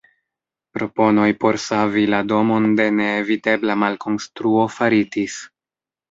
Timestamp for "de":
2.79-2.87